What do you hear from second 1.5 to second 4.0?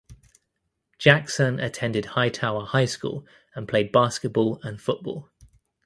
attended Hightower High School and played